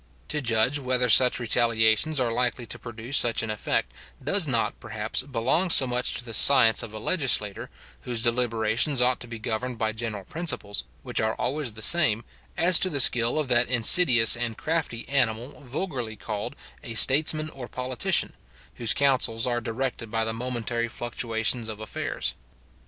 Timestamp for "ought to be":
8.99-9.37